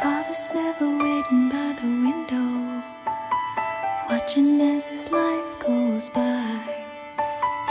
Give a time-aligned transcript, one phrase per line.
[0.00, 2.82] father's never waiting by the window,
[4.10, 6.60] watching as his life goes by.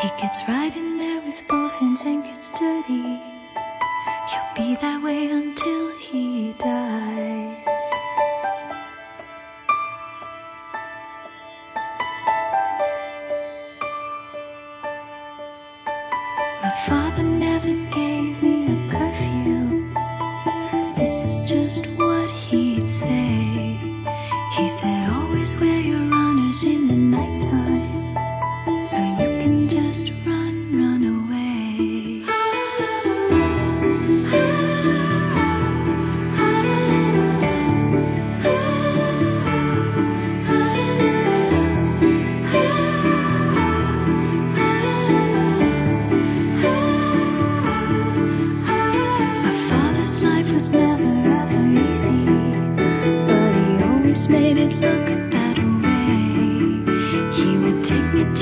[0.00, 3.20] He gets right in there with both hands and gets dirty.
[4.30, 7.64] He'll be that way until he dies.
[16.62, 19.92] My father never gave me a curfew.
[20.96, 21.86] This is just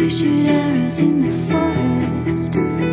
[0.00, 2.89] to shoot arrows in the forest,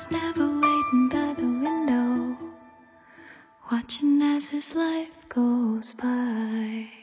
[0.00, 2.36] father's never waiting by the window,
[3.70, 6.99] watching as his life goes by.